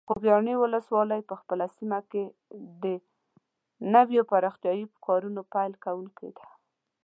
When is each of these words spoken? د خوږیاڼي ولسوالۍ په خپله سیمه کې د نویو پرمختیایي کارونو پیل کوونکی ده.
د 0.03 0.03
خوږیاڼي 0.09 0.53
ولسوالۍ 0.57 1.21
په 1.29 1.35
خپله 1.41 1.65
سیمه 1.77 1.99
کې 2.11 2.23
د 2.83 2.85
نویو 3.93 4.23
پرمختیایي 4.31 4.85
کارونو 5.05 5.41
پیل 5.53 5.71
کوونکی 5.85 6.29
ده. 6.37 6.45